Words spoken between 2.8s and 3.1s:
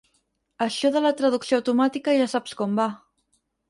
va...